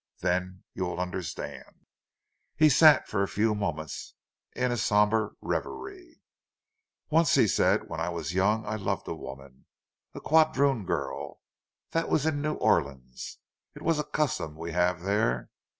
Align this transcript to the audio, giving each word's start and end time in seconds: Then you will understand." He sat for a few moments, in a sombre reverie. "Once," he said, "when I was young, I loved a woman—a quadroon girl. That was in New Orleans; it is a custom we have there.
Then 0.21 0.63
you 0.73 0.85
will 0.87 0.99
understand." 0.99 1.85
He 2.55 2.69
sat 2.69 3.07
for 3.07 3.21
a 3.21 3.27
few 3.27 3.53
moments, 3.53 4.15
in 4.55 4.71
a 4.71 4.75
sombre 4.77 5.33
reverie. 5.41 6.23
"Once," 7.11 7.35
he 7.35 7.47
said, 7.47 7.87
"when 7.87 7.99
I 7.99 8.09
was 8.09 8.33
young, 8.33 8.65
I 8.65 8.77
loved 8.77 9.07
a 9.07 9.13
woman—a 9.13 10.19
quadroon 10.21 10.87
girl. 10.87 11.39
That 11.91 12.09
was 12.09 12.25
in 12.25 12.41
New 12.41 12.55
Orleans; 12.55 13.37
it 13.75 13.85
is 13.87 13.99
a 13.99 14.03
custom 14.03 14.55
we 14.55 14.71
have 14.71 15.01
there. 15.03 15.51